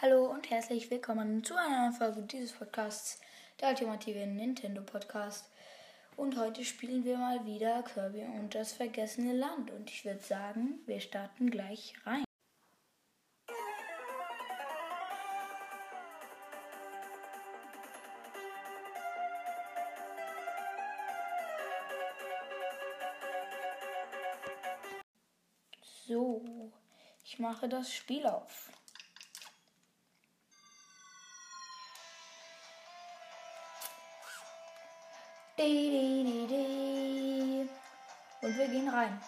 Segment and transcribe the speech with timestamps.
[0.00, 3.20] Hallo und herzlich willkommen zu einer neuen Folge dieses Podcasts,
[3.60, 5.50] der ultimative Nintendo Podcast.
[6.16, 9.72] Und heute spielen wir mal wieder Kirby und das vergessene Land.
[9.72, 12.22] Und ich würde sagen, wir starten gleich rein.
[26.06, 26.70] So,
[27.24, 28.70] ich mache das Spiel auf.
[38.40, 39.20] Und wir gehen rein.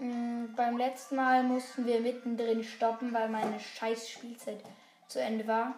[0.00, 4.64] Mm, beim letzten Mal mussten wir mittendrin stoppen, weil meine scheiß Spielzeit
[5.06, 5.74] zu Ende war.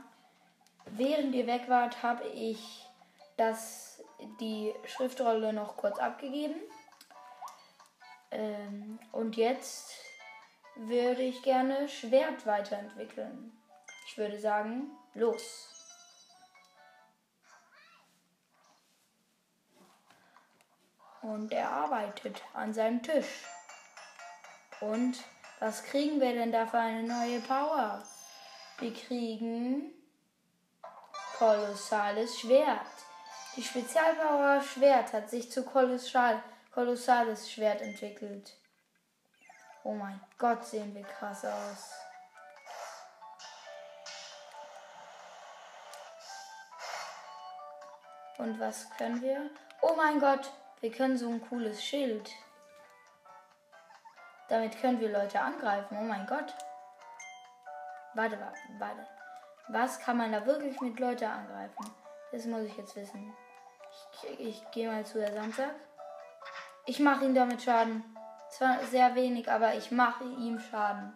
[0.87, 2.87] Während ihr weg wart, habe ich
[3.37, 4.03] das,
[4.41, 6.57] die Schriftrolle noch kurz abgegeben.
[8.31, 10.10] Ähm, und jetzt
[10.89, 13.53] würde ich gerne Schwert weiterentwickeln.
[14.07, 15.69] Ich würde sagen, los.
[21.21, 23.45] Und er arbeitet an seinem Tisch.
[24.81, 25.19] Und
[25.59, 28.03] was kriegen wir denn da für eine neue Power?
[28.79, 29.93] Wir kriegen
[31.37, 32.87] kolossales Schwert.
[33.57, 38.57] Die Spezialpower Schwert hat sich zu kolossal, kolossales Schwert entwickelt.
[39.83, 41.95] Oh mein Gott, sehen wir krass aus.
[48.39, 49.51] Und was können wir?
[49.83, 50.51] Oh mein Gott,
[50.81, 52.31] wir können so ein cooles Schild.
[54.49, 55.97] Damit können wir Leute angreifen.
[56.01, 56.55] Oh mein Gott.
[58.15, 59.07] Warte, warte, warte.
[59.69, 61.91] Was kann man da wirklich mit Leute angreifen?
[62.33, 63.33] Das muss ich jetzt wissen.
[64.25, 65.75] Ich, ich gehe mal zu der Sandsack.
[66.87, 68.03] Ich mache ihn damit Schaden.
[68.51, 71.13] Zwar sehr wenig, aber ich mache ihm Schaden.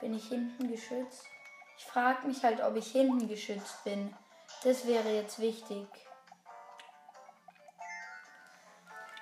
[0.00, 1.26] Bin ich hinten geschützt?
[1.76, 4.14] Ich frage mich halt, ob ich hinten geschützt bin.
[4.64, 5.86] Das wäre jetzt wichtig.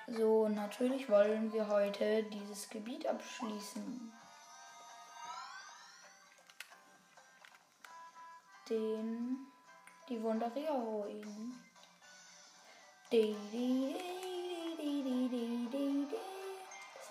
[0.07, 4.11] So, natürlich wollen wir heute dieses Gebiet abschließen.
[8.69, 9.37] Den,
[10.09, 11.63] die Wunderia-Ruinen.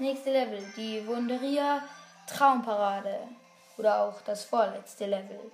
[0.00, 1.82] Nächste Level, die Wunderia
[2.26, 3.28] Traumparade.
[3.76, 5.52] Oder auch das vorletzte Level.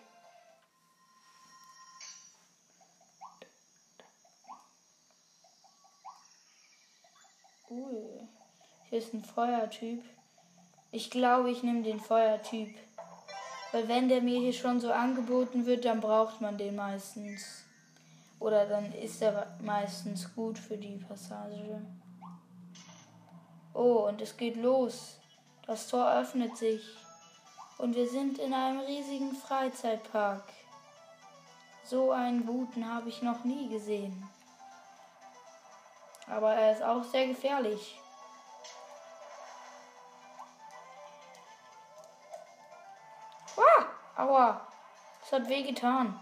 [7.68, 8.28] Ui,
[8.88, 10.04] hier ist ein Feuertyp.
[10.92, 12.72] Ich glaube, ich nehme den Feuertyp.
[13.72, 17.64] Weil wenn der mir hier schon so angeboten wird, dann braucht man den meistens.
[18.38, 21.80] Oder dann ist er meistens gut für die Passage.
[23.76, 25.18] Oh, und es geht los.
[25.66, 26.82] Das Tor öffnet sich.
[27.76, 30.44] Und wir sind in einem riesigen Freizeitpark.
[31.84, 34.26] So einen guten habe ich noch nie gesehen.
[36.26, 38.00] Aber er ist auch sehr gefährlich.
[43.58, 44.66] Ah, aua,
[45.20, 46.18] das hat weh getan.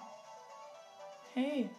[1.35, 1.71] Hey.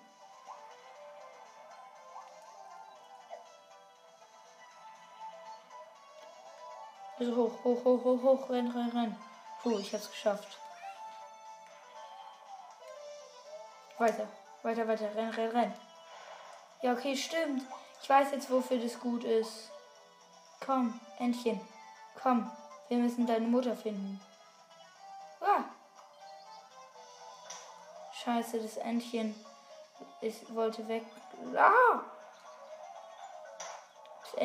[7.17, 9.15] Also hoch, hoch, hoch, hoch, hoch, renn, renn, renn.
[9.61, 10.57] Puh, ich hab's geschafft.
[13.97, 14.27] Weiter,
[14.63, 15.73] weiter, weiter, renn, renn, renn.
[16.81, 17.63] Ja, okay, stimmt.
[18.01, 19.71] Ich weiß jetzt, wofür das gut ist.
[20.65, 21.59] Komm, Entchen,
[22.21, 22.51] komm.
[22.89, 24.19] Wir müssen deine Mutter finden.
[25.39, 25.63] Ah.
[28.13, 29.33] Scheiße, das Entchen
[30.21, 31.05] ist, wollte weg.
[31.55, 32.01] Ah!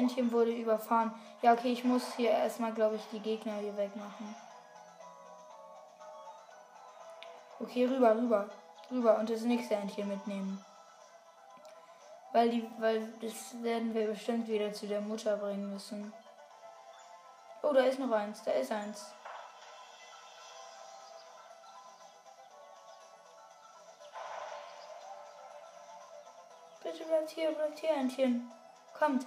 [0.01, 1.13] Entchen wurde überfahren.
[1.43, 4.35] Ja, okay, ich muss hier erstmal, glaube ich, die Gegner hier wegmachen.
[7.61, 8.49] Okay, rüber, rüber,
[8.91, 10.65] rüber und das nächste Entchen mitnehmen.
[12.33, 16.13] Weil die, weil das werden wir bestimmt wieder zu der Mutter bringen müssen.
[17.63, 19.13] Oh, da ist noch eins, da ist eins.
[26.83, 28.51] Bitte bleibt hier, bleibt hier, Entchen.
[28.99, 29.27] Kommt.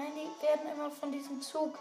[0.00, 1.78] Nein, die werden immer von diesem Zug.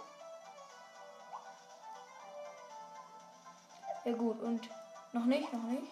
[4.04, 4.70] Ja gut, und
[5.14, 5.88] noch nicht, noch nicht.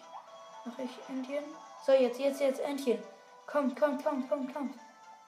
[0.65, 1.45] Noch nicht Entchen.
[1.85, 3.01] So, jetzt, jetzt, jetzt Entchen.
[3.45, 4.77] Kommt, kommt, kommt, kommt, kommt.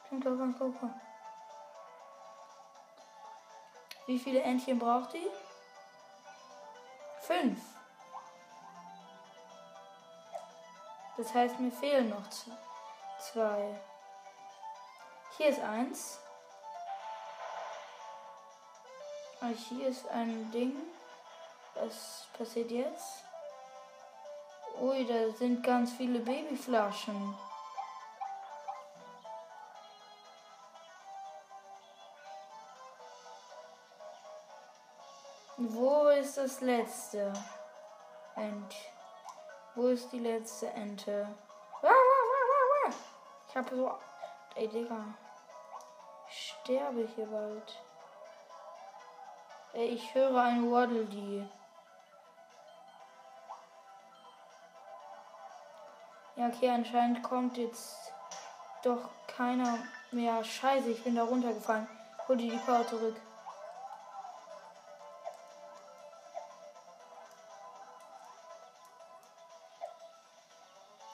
[0.10, 1.02] Kommt, kommt, kommt, kommt, kommt.
[4.06, 5.28] Wie viele Entchen braucht die?
[7.22, 7.62] Fünf.
[11.16, 12.30] Das heißt, mir fehlen noch
[13.20, 13.80] zwei.
[15.38, 16.20] Hier ist eins.
[19.42, 20.76] Ah, hier ist ein Ding.
[21.76, 23.24] Was passiert jetzt?
[24.82, 27.38] Ui, da sind ganz viele Babyflaschen.
[35.56, 37.32] Wo ist das letzte?
[38.36, 38.76] Ent.
[39.76, 41.28] Wo ist die letzte Ente?
[43.48, 43.98] Ich habe so.
[44.56, 45.06] Ey, Digga.
[46.30, 47.89] Ich sterbe hier bald.
[49.74, 51.48] Ey, ich höre ein Waddle Dee.
[56.36, 58.14] Ja, okay, anscheinend kommt jetzt
[58.84, 59.78] doch keiner
[60.12, 60.44] mehr.
[60.44, 61.88] Scheiße, ich bin da runtergefallen.
[62.28, 63.16] Hol dir die Power zurück.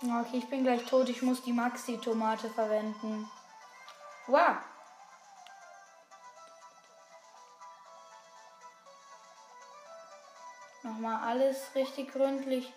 [0.02, 1.10] Ja, okay, ich bin gleich tot.
[1.10, 3.30] Ich muss die Maxi-Tomate verwenden.
[4.28, 4.58] Wow.
[10.96, 12.72] Nochmal alles richtig gründlich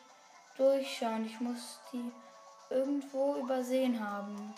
[0.57, 1.25] durchschauen.
[1.25, 2.13] Ich muss die
[2.69, 4.53] irgendwo übersehen haben.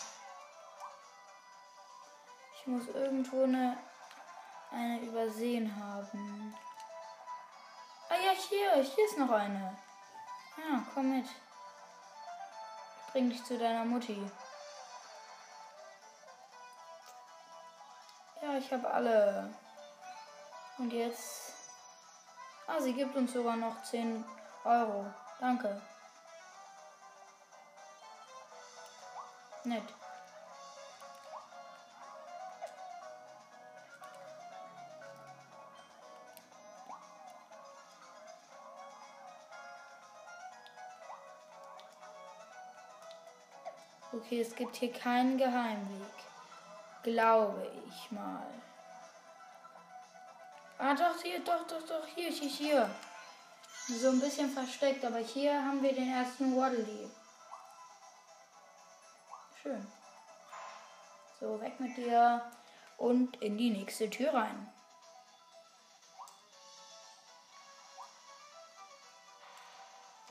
[2.55, 3.77] Ich muss irgendwo eine,
[4.71, 6.55] eine übersehen haben.
[8.09, 9.77] Ah ja, hier, hier ist noch eine.
[10.57, 11.27] Ja, komm mit.
[13.11, 14.27] Bring dich zu deiner Mutti.
[18.41, 19.53] Ja, ich habe alle.
[20.79, 21.50] Und jetzt.
[22.73, 24.23] Ah, sie gibt uns sogar noch 10
[24.63, 25.05] Euro.
[25.41, 25.81] Danke.
[29.65, 29.83] Nett.
[44.13, 46.13] Okay, es gibt hier keinen Geheimweg.
[47.03, 48.47] Glaube ich mal.
[50.83, 52.89] Ah, doch, hier, doch, doch, doch, hier, hier, hier.
[53.87, 56.83] So ein bisschen versteckt, aber hier haben wir den ersten Waddle
[59.61, 59.87] Schön.
[61.39, 62.41] So, weg mit dir
[62.97, 64.73] und in die nächste Tür rein.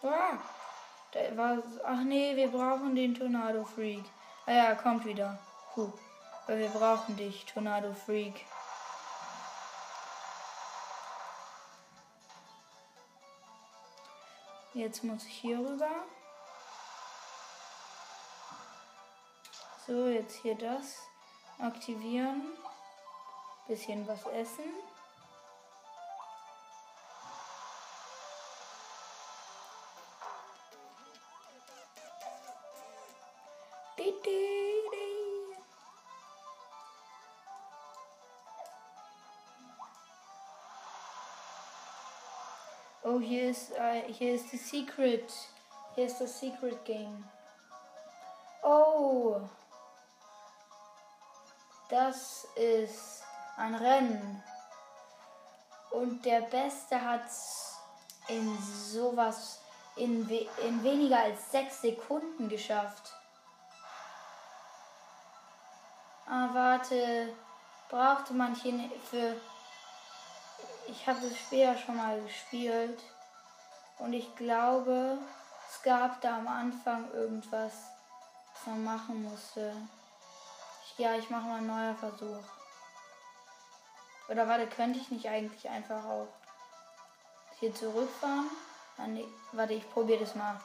[0.03, 0.37] Ah,
[1.13, 1.63] da war.
[1.85, 4.05] Ach nee, wir brauchen den Tornado Freak.
[4.47, 5.39] Ah ja, kommt wieder.
[5.75, 5.93] Puh.
[6.49, 8.45] Weil wir brauchen dich, Tornado Freak.
[14.73, 15.91] Jetzt muss ich hier rüber.
[19.85, 20.97] So, jetzt hier das
[21.59, 22.57] aktivieren.
[23.67, 24.73] Bisschen was essen.
[43.11, 45.33] Oh, hier ist, äh, hier ist die Secret.
[45.95, 47.25] Hier ist das Secret Game.
[48.63, 49.41] Oh.
[51.89, 53.25] Das ist
[53.57, 54.45] ein Rennen.
[55.91, 57.25] Und der Beste hat
[58.29, 59.61] in sowas
[59.97, 63.13] in, we in weniger als sechs Sekunden geschafft.
[66.27, 67.35] Ah, warte.
[67.89, 69.35] Brauchte man hier für.
[70.89, 73.01] Ich habe das Spiel ja schon mal gespielt.
[73.99, 75.19] Und ich glaube,
[75.69, 77.73] es gab da am Anfang irgendwas,
[78.55, 79.75] was man machen musste.
[80.97, 82.45] Ja, ich mache mal einen neuen Versuch.
[84.29, 86.29] Oder warte, könnte ich nicht eigentlich einfach auch
[87.59, 88.51] hier zurückfahren?
[88.99, 89.07] Ah,
[89.53, 90.61] warte, ich probiere das mal.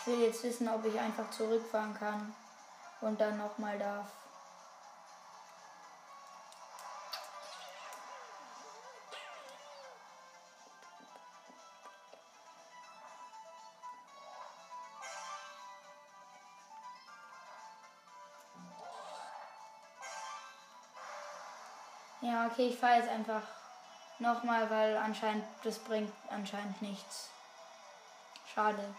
[0.00, 2.34] Ich will jetzt wissen, ob ich einfach zurückfahren kann
[3.00, 4.06] und dann nochmal darf.
[22.46, 23.42] Okay, ich fahre jetzt einfach
[24.20, 27.28] nochmal, weil anscheinend das bringt anscheinend nichts.
[28.54, 28.94] Schade.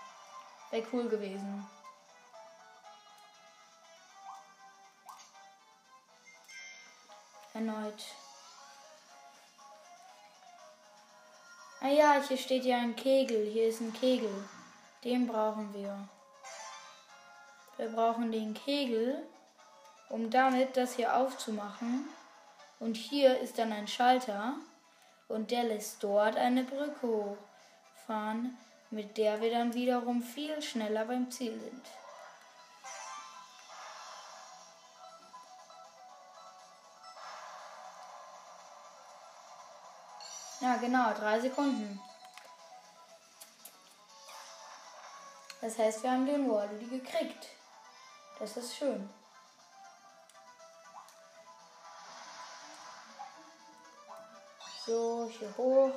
[0.69, 1.65] Wäre cool gewesen.
[7.53, 8.03] Erneut.
[11.79, 13.49] Ah ja, hier steht ja ein Kegel.
[13.49, 14.43] Hier ist ein Kegel.
[15.05, 16.09] Den brauchen wir.
[17.77, 19.25] Wir brauchen den Kegel,
[20.09, 22.09] um damit das hier aufzumachen.
[22.79, 24.55] Und hier ist dann ein Schalter
[25.27, 27.38] und der lässt dort eine Brücke
[28.05, 28.57] hochfahren,
[28.91, 31.84] mit der wir dann wiederum viel schneller beim Ziel sind.
[40.60, 42.00] Ja, genau, drei Sekunden.
[45.62, 47.48] Das heißt, wir haben den Waddle gekriegt.
[48.39, 49.10] Das ist schön.
[54.88, 55.91] So, hier hoch.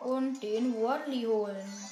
[0.00, 1.90] Und den Waddly holen.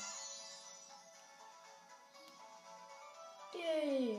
[3.52, 4.18] Yay.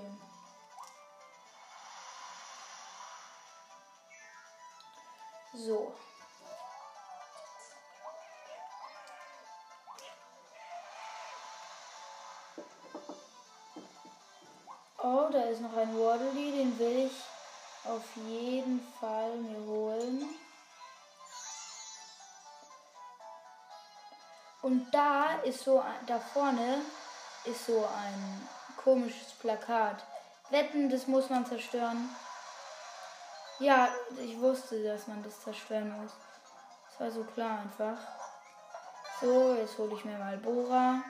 [5.56, 5.96] So.
[15.02, 18.43] Oh, da ist noch ein Waddly, den will ich auf jeden
[24.64, 26.82] Und da ist so, da vorne
[27.44, 30.06] ist so ein komisches Plakat.
[30.52, 32.10] Wetten, das muss man zerstören.
[33.60, 36.12] Ja, ich wusste, dass man das zerstören muss.
[36.90, 37.98] Das war so klar einfach.
[39.20, 41.04] So, jetzt hole ich mir mal Bora.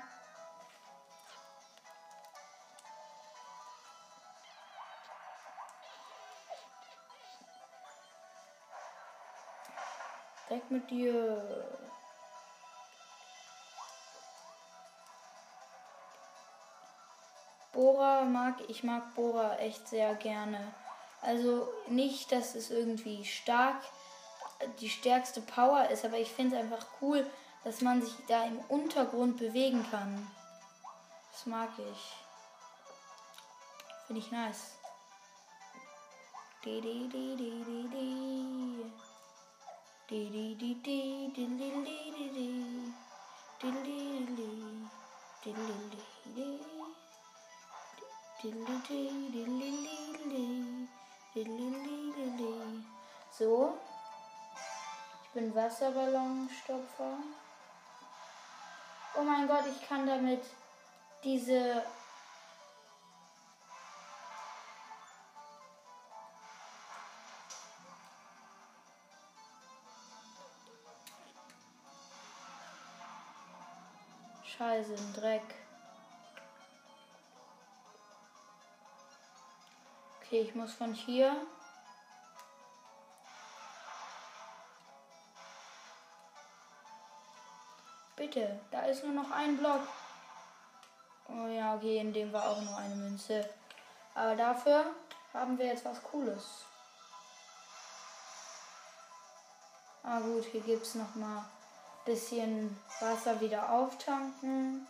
[10.50, 11.83] Weg mit dir.
[17.94, 20.74] Bora mag, ich mag Bora echt sehr gerne.
[21.22, 23.80] Also nicht, dass es irgendwie stark
[24.80, 27.24] die stärkste Power ist, aber ich finde es einfach cool,
[27.64, 30.28] dass man sich da im Untergrund bewegen kann.
[31.32, 32.14] Das mag ich.
[34.08, 34.76] Finde ich nice.
[53.32, 53.78] So.
[55.24, 57.18] Ich bin Wasserballonstopfer.
[59.16, 60.42] Oh mein Gott, ich kann damit
[61.24, 61.84] diese
[74.44, 75.63] Scheiße, ein Dreck.
[80.34, 81.36] Okay, ich muss von hier.
[88.16, 89.82] Bitte, da ist nur noch ein Block.
[91.30, 93.48] Oh ja, okay, in dem war auch noch eine Münze.
[94.16, 94.96] Aber dafür
[95.36, 96.66] haben wir jetzt was Cooles.
[100.02, 104.88] Ah gut, hier gibt es noch mal ein bisschen Wasser wieder auftanken.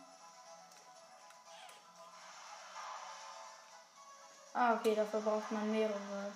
[4.53, 6.31] Ah, okay, dafür braucht man mehrere.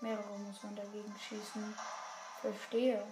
[0.00, 1.74] Mehrere muss man dagegen schießen.
[2.40, 3.02] Verstehe.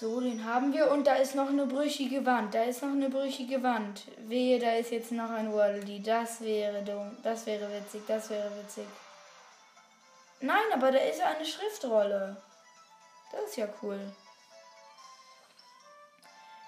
[0.00, 0.90] So, den haben wir.
[0.90, 2.54] Und da ist noch eine brüchige Wand.
[2.54, 4.04] Da ist noch eine brüchige Wand.
[4.28, 6.00] Wehe, da ist jetzt noch ein Waddle.
[6.00, 7.16] Das wäre dumm.
[7.22, 8.02] Das wäre witzig.
[8.06, 8.86] Das wäre witzig.
[10.40, 12.36] Nein, aber da ist eine Schriftrolle.
[13.32, 13.98] Das ist ja cool.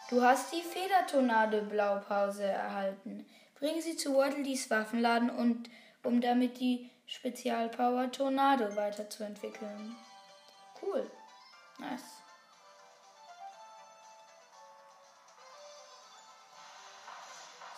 [0.08, 3.24] Du hast die Federtonade Blaupause erhalten.
[3.60, 5.68] Bringen Sie zu Waddledees Waffenladen und
[6.02, 9.94] um damit die Spezialpower Tornado weiterzuentwickeln.
[10.80, 11.10] Cool.
[11.78, 12.00] Nice.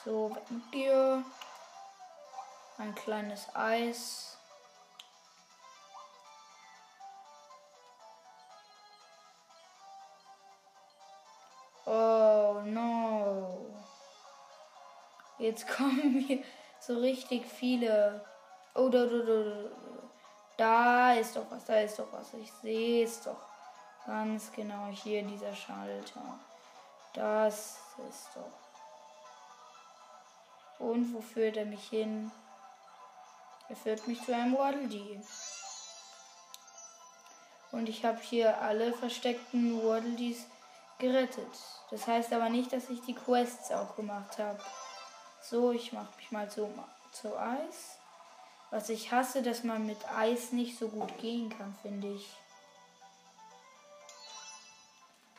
[0.05, 1.25] So, weg mit dir.
[2.79, 4.39] Ein kleines Eis.
[15.43, 16.45] Jetzt kommen mir
[16.79, 18.25] so richtig viele.
[18.75, 19.55] Oh, da, da, da,
[20.57, 22.33] da ist doch was, da ist doch was.
[22.35, 23.45] Ich sehe es doch.
[24.07, 26.39] Ganz genau hier dieser Schalter.
[27.13, 28.53] Das ist doch.
[30.79, 32.31] Und wo führt er mich hin?
[33.69, 35.21] Er führt mich zu einem Waddle Dee.
[37.73, 40.47] Und ich habe hier alle versteckten Waddle Dees
[40.99, 41.59] gerettet.
[41.91, 44.61] Das heißt aber nicht, dass ich die Quests auch gemacht habe.
[45.53, 46.73] So, ich mache mich mal so
[47.13, 47.99] zu Eis.
[48.71, 52.27] Was ich hasse, dass man mit Eis nicht so gut gehen kann, finde ich.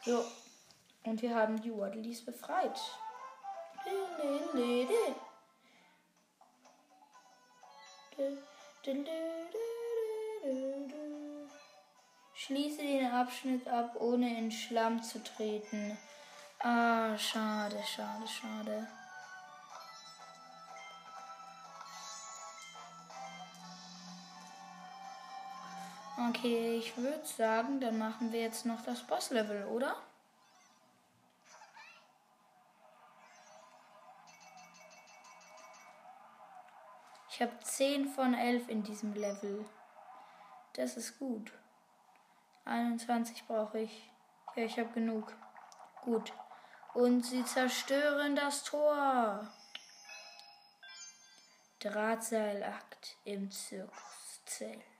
[0.05, 0.23] So.
[1.03, 2.79] Und wir haben die Waddleys befreit.
[12.35, 15.97] Schließe den Abschnitt ab, ohne in Schlamm zu treten.
[16.59, 18.87] Ah, schade, schade, schade.
[26.29, 29.95] Okay, ich würde sagen, dann machen wir jetzt noch das Boss-Level, oder?
[37.29, 39.65] Ich habe 10 von 11 in diesem Level.
[40.73, 41.51] Das ist gut.
[42.65, 44.09] 21 brauche ich.
[44.55, 45.33] Ja, ich habe genug.
[46.01, 46.31] Gut.
[46.93, 49.51] Und sie zerstören das Tor.
[51.79, 54.92] Drahtseilakt im Zirkuszelt.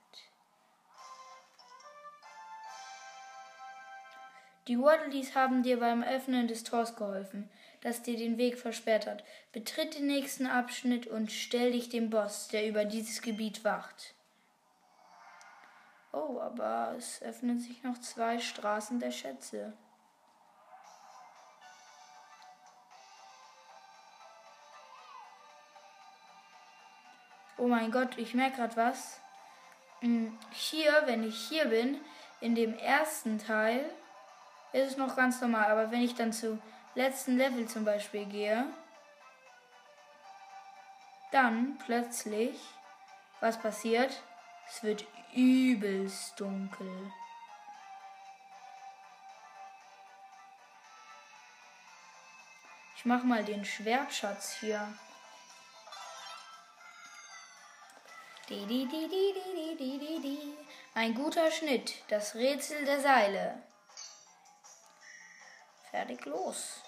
[4.66, 7.50] Die Waddleys haben dir beim Öffnen des Tors geholfen,
[7.82, 9.22] das dir den Weg versperrt hat.
[9.52, 14.14] Betritt den nächsten Abschnitt und stell dich dem Boss, der über dieses Gebiet wacht.
[16.12, 19.74] Oh, aber es öffnen sich noch zwei Straßen der Schätze.
[27.58, 29.20] Oh mein Gott, ich merke gerade was.
[30.00, 32.00] Hm, hier, wenn ich hier bin,
[32.40, 33.84] in dem ersten Teil,
[34.74, 35.70] ist es noch ganz normal.
[35.70, 36.58] Aber wenn ich dann zu
[36.94, 38.66] letzten Level zum Beispiel gehe,
[41.30, 42.60] dann plötzlich,
[43.40, 44.22] was passiert?
[44.68, 47.12] Es wird übelst dunkel.
[52.96, 54.92] Ich mach mal den Schwertschatz hier.
[60.94, 63.62] Ein guter Schnitt, das Rätsel der Seile.
[65.94, 66.82] Fertig, los.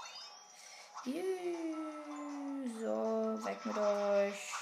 [2.81, 4.53] So, weg mit euch.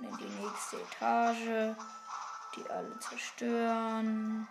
[0.00, 1.74] In die nächste Etage.
[2.54, 4.46] Die alle zerstören.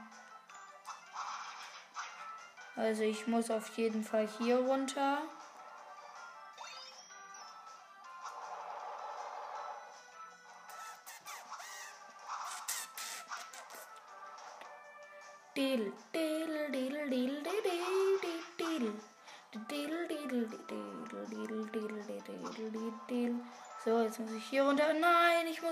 [2.76, 5.20] Also ich muss auf jeden Fall hier runter.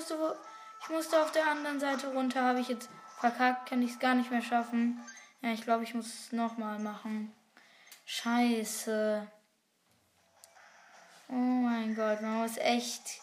[0.09, 0.37] Musste,
[0.81, 2.43] ich musste auf der anderen Seite runter.
[2.43, 5.03] Habe ich jetzt verkackt, kann ich es gar nicht mehr schaffen.
[5.41, 7.33] Ja, ich glaube, ich muss es nochmal machen.
[8.05, 9.27] Scheiße.
[11.29, 13.21] Oh mein Gott, man muss echt,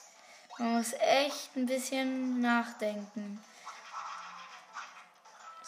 [0.59, 3.43] man muss echt ein bisschen nachdenken.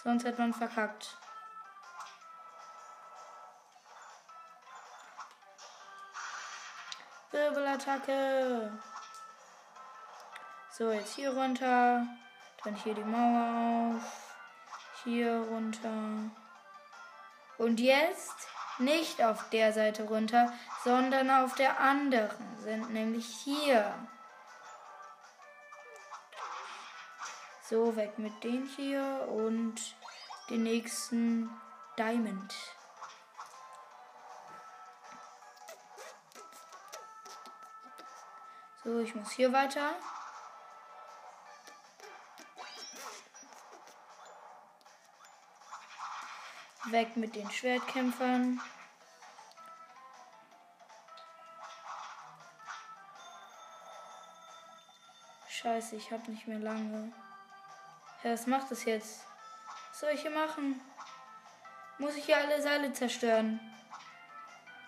[0.02, 1.16] Sonst hat man verkackt.
[7.32, 8.70] Wirbelattacke.
[10.78, 12.06] So, jetzt hier runter.
[12.62, 14.36] Dann hier die Mauer auf.
[15.02, 16.30] Hier runter.
[17.56, 18.46] Und jetzt
[18.78, 20.52] nicht auf der Seite runter,
[20.84, 22.62] sondern auf der anderen.
[22.62, 23.92] Sind nämlich hier.
[27.64, 29.74] So, weg mit den hier und
[30.48, 31.50] den nächsten
[31.98, 32.54] Diamond.
[38.84, 39.96] So, ich muss hier weiter.
[46.90, 48.60] Weg mit den Schwertkämpfern.
[55.48, 57.12] Scheiße, ich habe nicht mehr lange.
[58.22, 59.26] Ja, was macht das jetzt?
[59.90, 60.80] Was soll ich hier machen?
[61.98, 63.60] Muss ich hier alle Seile zerstören?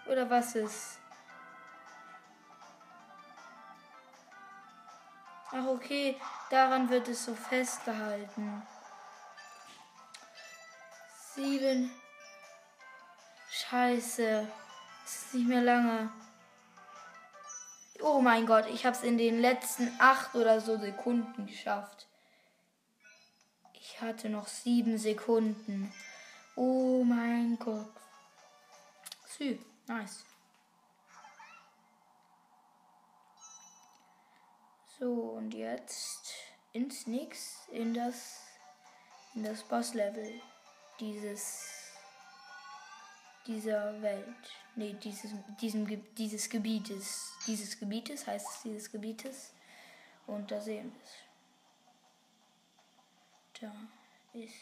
[0.07, 0.99] Oder was ist?
[5.53, 8.63] Ach okay, daran wird es so festgehalten.
[11.35, 11.90] Sieben.
[13.51, 14.47] Scheiße.
[15.05, 16.11] Es ist nicht mehr lange.
[18.01, 22.07] Oh mein Gott, ich habe es in den letzten acht oder so Sekunden geschafft
[24.01, 25.93] hatte noch sieben Sekunden.
[26.57, 27.93] Oh mein Gott.
[29.27, 30.25] Sü, nice.
[34.99, 36.35] So, und jetzt
[36.73, 38.40] ins Nix, in das,
[39.35, 40.40] in das Boss-Level
[41.01, 41.93] dieses,
[43.47, 44.27] dieser Welt.
[44.77, 47.33] Nee, dieses, diesem, dieses Gebietes.
[47.47, 49.53] Dieses Gebietes heißt es dieses Gebietes.
[50.27, 51.11] Und da sehen wir es.
[53.61, 53.73] Da
[54.33, 54.55] ist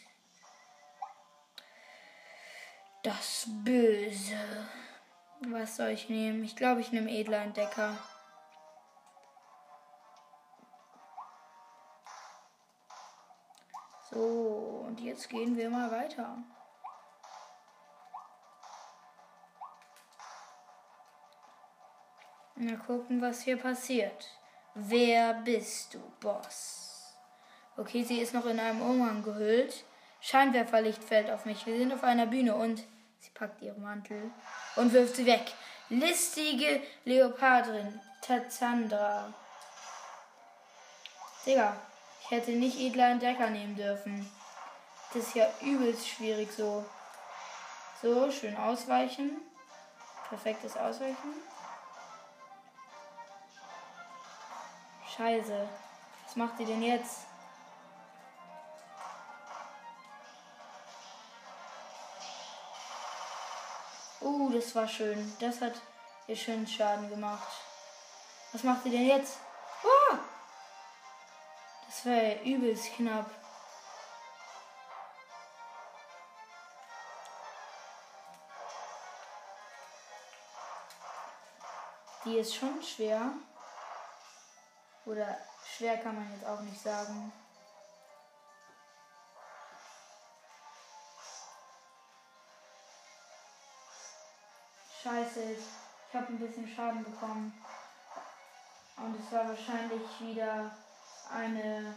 [3.03, 4.67] das Böse.
[5.47, 6.43] Was soll ich nehmen?
[6.43, 7.97] Ich glaube, ich nehme edler Entdecker.
[15.19, 16.37] Jetzt gehen wir mal weiter.
[22.55, 24.29] Mal gucken, was hier passiert.
[24.75, 27.13] Wer bist du, Boss?
[27.75, 29.83] Okay, sie ist noch in einem Umhang gehüllt.
[30.21, 31.65] Scheinwerferlicht fällt auf mich.
[31.65, 32.79] Wir sind auf einer Bühne und
[33.19, 34.31] sie packt ihren Mantel
[34.77, 35.51] und wirft sie weg.
[35.89, 39.33] Listige Leopardrin, Tatsandra.
[41.45, 41.75] Digga,
[42.21, 44.29] ich hätte nicht edler Entdecker nehmen dürfen.
[45.11, 46.85] Das ist ja übelst schwierig so.
[48.01, 49.41] So, schön ausweichen.
[50.29, 51.33] Perfektes Ausweichen.
[55.17, 55.67] Scheiße.
[56.25, 57.25] Was macht sie denn jetzt?
[64.21, 65.35] Uh, das war schön.
[65.39, 65.73] Das hat
[66.27, 67.47] ihr schön Schaden gemacht.
[68.51, 69.39] Was macht sie denn jetzt?
[69.83, 70.17] Oh!
[71.87, 73.29] Das war ja übelst knapp.
[82.29, 83.31] Die ist schon schwer.
[85.03, 87.31] Oder schwer kann man jetzt auch nicht sagen.
[95.01, 97.51] Scheiße, ich habe ein bisschen Schaden bekommen.
[98.97, 100.69] Und es war wahrscheinlich wieder
[101.33, 101.95] eine.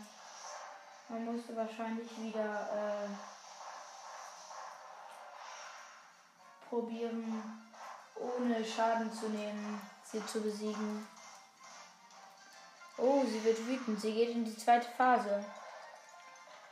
[1.10, 3.08] Man musste wahrscheinlich wieder äh,
[6.70, 7.68] probieren,
[8.16, 11.06] ohne Schaden zu nehmen, sie zu besiegen.
[12.98, 14.00] Oh, sie wird wütend.
[14.00, 15.44] Sie geht in die zweite Phase.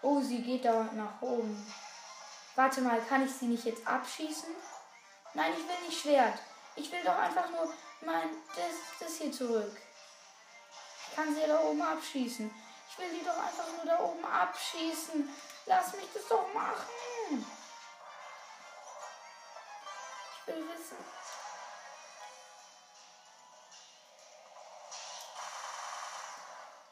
[0.02, 1.66] Oh, sie geht dauernd nach oben.
[2.54, 4.54] Warte mal, kann ich sie nicht jetzt abschießen?
[5.34, 6.38] Nein, ich will nicht Schwert.
[6.76, 9.76] Ich will doch einfach nur mein das, das hier zurück.
[11.08, 12.50] Ich kann sie da oben abschießen.
[12.90, 15.28] Ich will die doch einfach nur da oben abschießen.
[15.66, 17.46] Lass mich das doch machen.
[20.40, 20.96] Ich will wissen.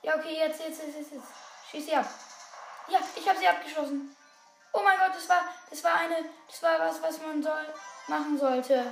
[0.09, 1.27] Ja, okay, jetzt, jetzt, jetzt, jetzt, jetzt.
[1.71, 2.07] Schieß sie ab.
[2.89, 4.17] Ja, ich habe sie abgeschossen.
[4.73, 7.75] Oh mein Gott, das war, das war eine, das war was, was man soll,
[8.07, 8.91] machen sollte.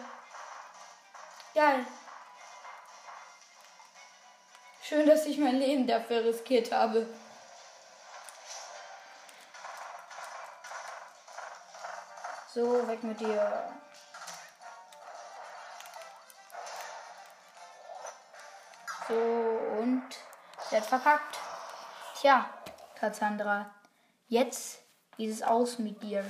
[1.54, 1.86] Geil.
[4.82, 7.08] Schön, dass ich mein Leben dafür riskiert habe.
[12.52, 13.72] So, weg mit dir.
[19.08, 20.10] So, und
[20.70, 21.38] sie hat verkackt.
[22.20, 22.48] Tja,
[22.98, 23.70] Cassandra,
[24.28, 24.78] jetzt
[25.16, 26.24] geht es aus mit dir.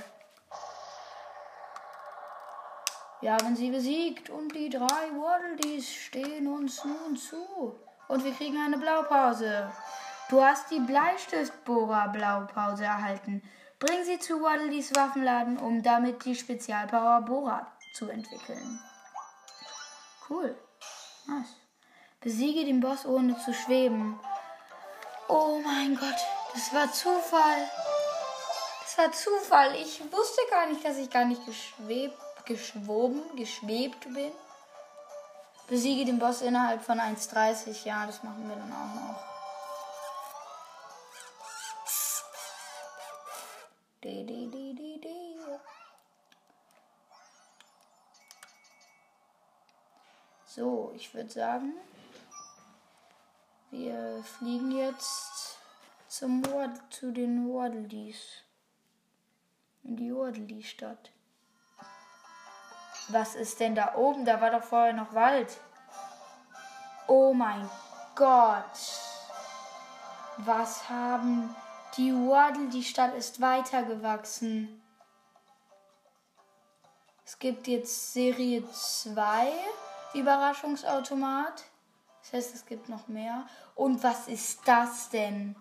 [3.21, 7.79] Wir haben sie besiegt und die drei Waddledees stehen uns nun zu.
[8.09, 9.73] Und wir kriegen eine Blaupause.
[10.29, 13.43] Du hast die Bleistiftbohrer-Blaupause erhalten.
[13.79, 18.81] Bring sie zu Waddledees Waffenladen, um damit die Spezialpower Bohrer zu entwickeln.
[20.29, 20.57] Cool.
[21.27, 21.57] Nice.
[22.27, 24.19] Besiege den Boss ohne zu schweben.
[25.29, 26.17] Oh mein Gott,
[26.53, 27.71] das war Zufall.
[28.83, 29.77] Das war Zufall.
[29.77, 34.33] Ich wusste gar nicht, dass ich gar nicht geschwebt geschwoben, geschwebt bin.
[35.69, 37.87] Besiege den Boss innerhalb von 1,30.
[37.87, 39.23] Ja, das machen wir dann auch noch.
[50.45, 51.73] So, ich würde sagen,
[53.77, 55.59] wir fliegen jetzt
[56.09, 58.43] zum Ward, zu den Waddledees.
[59.85, 61.11] In die Waddledee-Stadt.
[63.09, 64.25] Was ist denn da oben?
[64.25, 65.61] Da war doch vorher noch Wald.
[67.07, 67.69] Oh mein
[68.15, 68.65] Gott.
[70.39, 71.55] Was haben
[71.97, 72.69] die Waddle?
[72.71, 74.83] Die Stadt ist weitergewachsen.
[77.27, 79.53] Es gibt jetzt Serie 2
[80.15, 81.65] Überraschungsautomat.
[82.31, 83.47] Das heißt, es gibt noch mehr.
[83.75, 85.57] Und was ist das denn?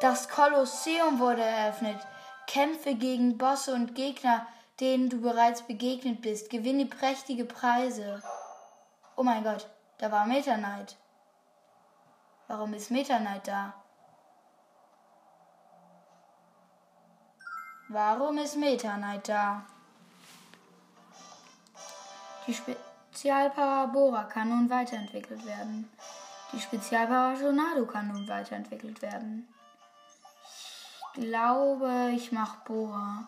[0.00, 1.98] Das Kolosseum wurde eröffnet.
[2.46, 4.46] Kämpfe gegen Bosse und Gegner
[4.80, 6.50] denen du bereits begegnet bist.
[6.50, 8.22] Gewinne prächtige Preise.
[9.16, 10.96] Oh mein Gott, da war Meta Knight.
[12.48, 13.74] Warum ist Meta Knight da?
[17.88, 19.64] Warum ist Meta Knight da?
[22.46, 22.54] Die
[23.16, 25.90] Spezialpower Bora kann nun weiterentwickelt werden.
[26.52, 29.48] Die Spezialpower Tornado kann nun weiterentwickelt werden.
[31.14, 33.26] Ich glaube, ich mache Bora.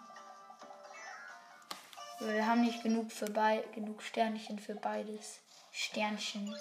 [2.19, 3.31] Wir haben nicht genug für
[3.73, 5.41] genug Sternchen für beides.
[5.73, 6.55] Sternchen.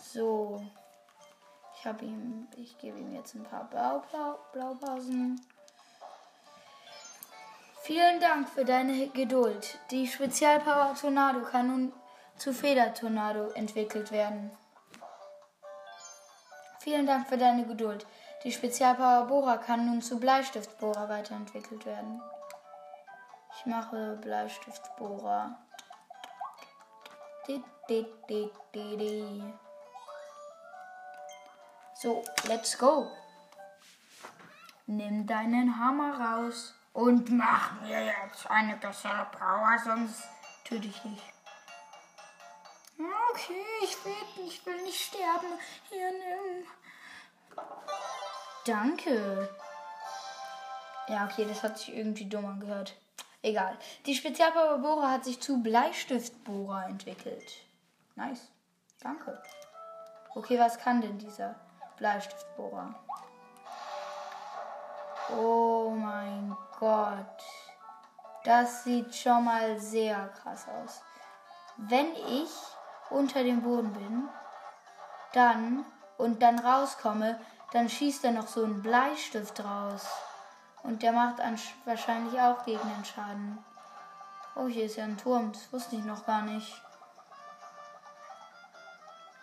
[0.00, 0.64] So.
[1.74, 1.84] Ich
[2.56, 5.40] ich gebe ihm jetzt ein paar Blau, Blau, Blaupausen.
[7.88, 9.78] Vielen Dank für deine Geduld.
[9.90, 11.92] Die Spezialpower Tornado kann nun
[12.36, 14.50] zu Federtornado entwickelt werden.
[16.80, 18.06] Vielen Dank für deine Geduld.
[18.44, 22.20] Die Spezialpower Bohrer kann nun zu Bleistiftbohrer weiterentwickelt werden.
[23.56, 25.56] Ich mache Bleistiftbohrer.
[31.94, 33.10] So, let's go.
[34.84, 40.22] Nimm deinen Hammer raus und mach mir jetzt eine bessere Power, sonst
[40.64, 41.22] töte ich dich.
[43.30, 45.46] Okay, ich will, ich will nicht sterben.
[45.88, 46.66] Hier, nimm.
[48.64, 49.48] Danke.
[51.08, 52.94] Ja, okay, das hat sich irgendwie dumm angehört.
[53.42, 53.78] Egal.
[54.04, 57.52] Die Spezialpowerbohrer hat sich zu Bleistiftbohrer entwickelt.
[58.16, 58.48] Nice.
[59.00, 59.40] Danke.
[60.34, 61.54] Okay, was kann denn dieser
[61.96, 62.94] Bleistiftbohrer?
[65.36, 67.42] Oh mein Gott.
[68.44, 71.02] Das sieht schon mal sehr krass aus.
[71.76, 72.50] Wenn ich
[73.10, 74.28] unter dem Boden bin,
[75.32, 75.84] dann
[76.16, 77.38] und dann rauskomme,
[77.72, 80.06] dann schießt er noch so einen Bleistift raus.
[80.82, 81.36] Und der macht
[81.84, 83.58] wahrscheinlich auch gegen den Schaden.
[84.56, 85.52] Oh, hier ist ja ein Turm.
[85.52, 86.82] Das wusste ich noch gar nicht.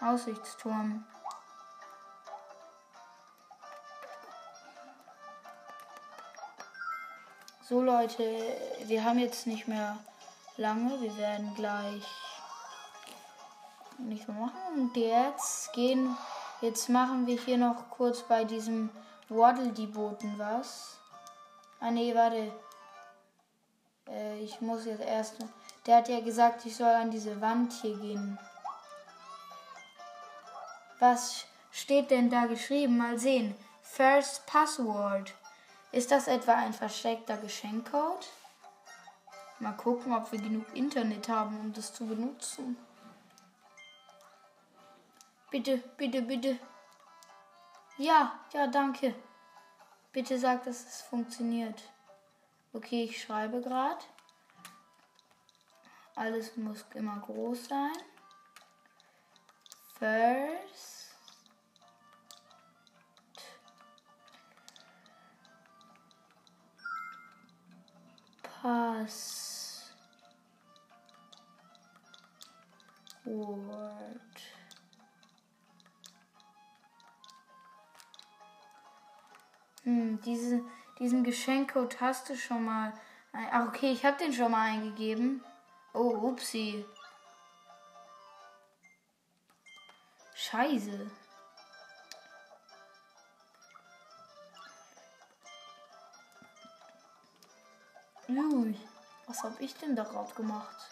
[0.02, 1.06] Aussichtsturm.
[7.68, 8.24] So Leute,
[8.84, 9.98] wir haben jetzt nicht mehr
[10.56, 11.02] lange.
[11.02, 12.04] Wir werden gleich
[13.98, 14.60] nicht mehr machen.
[14.76, 16.16] Und jetzt gehen,
[16.62, 18.92] jetzt machen wir hier noch kurz bei diesem
[19.30, 21.00] Waddle die Boten was.
[21.80, 22.52] Ah nee, warte.
[24.10, 25.38] Äh, ich muss jetzt erst.
[25.88, 28.38] Der hat ja gesagt, ich soll an diese Wand hier gehen.
[31.00, 33.00] Was steht denn da geschrieben?
[33.00, 33.56] Mal sehen.
[33.82, 35.34] First Password.
[35.96, 38.28] Ist das etwa ein versteckter Geschenkcode?
[39.60, 42.76] Mal gucken, ob wir genug Internet haben, um das zu benutzen.
[45.50, 46.60] Bitte, bitte, bitte.
[47.98, 49.16] Ja, ja, danke.
[50.12, 51.82] Bitte sag, dass es funktioniert.
[52.74, 54.04] Okay, ich schreibe gerade.
[56.14, 57.98] Alles muss immer groß sein.
[59.98, 60.95] First.
[68.66, 69.94] Pass.
[73.24, 74.20] Word.
[79.84, 80.64] Hm, diese,
[80.98, 82.92] diesen Geschenkcode hast du schon mal.
[83.34, 85.44] Ach, okay, ich habe den schon mal eingegeben.
[85.94, 86.84] Oh, upsi.
[90.34, 91.12] Scheiße.
[98.28, 98.76] Lüg,
[99.28, 100.90] was habe ich denn da gerade gemacht?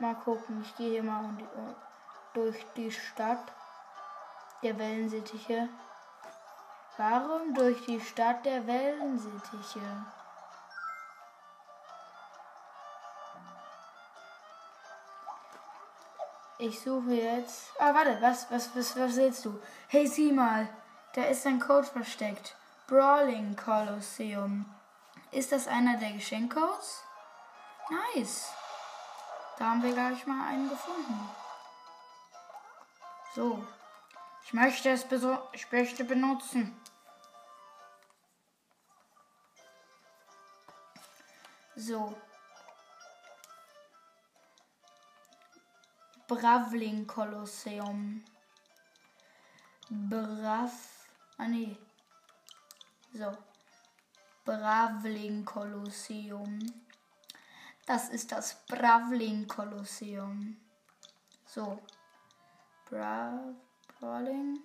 [0.00, 1.74] Mal gucken, ich gehe hier mal äh,
[2.34, 3.52] durch die Stadt
[4.62, 5.68] der Wellensittiche.
[6.96, 10.06] Warum durch die Stadt der Wellensittiche?
[16.60, 17.70] Ich suche jetzt.
[17.78, 19.60] Ah, warte, was, was, was, was willst du?
[19.86, 20.68] Hey, sieh mal,
[21.14, 22.56] da ist ein Code versteckt.
[22.88, 24.66] Brawling Kolosseum.
[25.30, 27.04] Ist das einer der Geschenkcodes?
[27.90, 28.50] Nice.
[29.56, 31.28] Da haben wir gleich mal einen gefunden.
[33.34, 33.64] So.
[34.44, 35.06] Ich möchte es
[35.52, 36.80] ich möchte benutzen.
[41.76, 42.16] So.
[46.28, 48.22] Bravling Kolosseum.
[49.88, 50.72] Brav.
[51.38, 51.74] Ah nee.
[53.14, 53.32] So.
[54.44, 56.58] Bravling Kolosseum.
[57.86, 60.58] Das ist das Bravling Kolosseum.
[61.46, 61.80] So.
[62.84, 63.54] Brav
[63.98, 64.60] Brawling.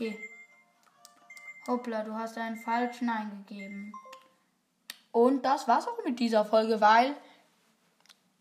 [0.00, 0.18] Okay.
[1.66, 3.92] Hoppla, du hast einen falschen eingegeben.
[5.12, 7.14] Und das war's auch mit dieser Folge, weil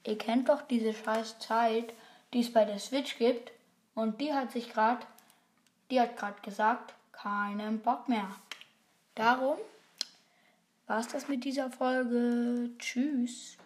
[0.05, 1.93] ihr kennt doch diese scheiß Zeit,
[2.31, 3.51] die es bei der Switch gibt.
[3.93, 5.05] Und die hat sich gerade,
[5.91, 8.33] die hat gerade gesagt, keinen Bock mehr.
[9.15, 9.57] Darum
[10.87, 12.69] war's das mit dieser Folge.
[12.79, 13.57] Tschüss.